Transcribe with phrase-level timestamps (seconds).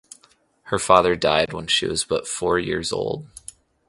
[0.63, 3.27] Her father died when she was but four years old.